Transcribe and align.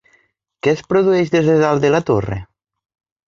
Què 0.67 0.71
es 0.77 0.81
produeix 0.93 1.29
des 1.35 1.49
de 1.51 1.57
dalt 1.63 1.85
de 1.85 1.91
la 1.97 2.01
torre? 2.09 2.39